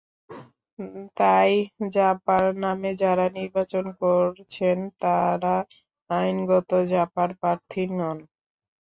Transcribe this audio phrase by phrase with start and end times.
[1.17, 1.51] তাই
[1.91, 5.55] জাপার নামে যাঁরা নির্বাচন করছেন, তাঁরা
[6.09, 8.17] আইনত জাপার প্রার্থী নন।